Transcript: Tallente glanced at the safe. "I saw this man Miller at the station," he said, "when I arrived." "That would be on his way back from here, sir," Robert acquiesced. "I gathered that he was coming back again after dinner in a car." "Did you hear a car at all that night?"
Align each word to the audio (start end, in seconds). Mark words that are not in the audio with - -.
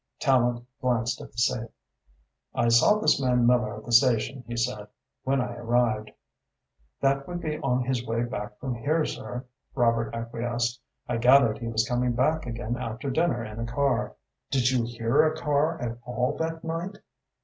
Tallente 0.19 0.65
glanced 0.81 1.21
at 1.21 1.31
the 1.31 1.37
safe. 1.37 1.69
"I 2.55 2.69
saw 2.69 2.97
this 2.97 3.21
man 3.21 3.45
Miller 3.45 3.77
at 3.77 3.85
the 3.85 3.91
station," 3.91 4.43
he 4.47 4.57
said, 4.57 4.87
"when 5.25 5.39
I 5.39 5.53
arrived." 5.57 6.09
"That 7.01 7.27
would 7.27 7.39
be 7.39 7.59
on 7.59 7.83
his 7.83 8.03
way 8.03 8.23
back 8.23 8.57
from 8.57 8.73
here, 8.73 9.05
sir," 9.05 9.45
Robert 9.75 10.15
acquiesced. 10.15 10.81
"I 11.07 11.17
gathered 11.17 11.57
that 11.57 11.61
he 11.61 11.67
was 11.67 11.87
coming 11.87 12.13
back 12.13 12.47
again 12.47 12.77
after 12.77 13.11
dinner 13.11 13.45
in 13.45 13.59
a 13.59 13.65
car." 13.67 14.15
"Did 14.49 14.71
you 14.71 14.85
hear 14.85 15.23
a 15.23 15.39
car 15.39 15.79
at 15.79 15.99
all 16.03 16.35
that 16.37 16.63
night?" 16.63 16.97